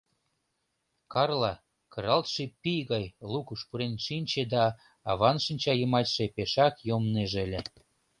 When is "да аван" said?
4.53-5.37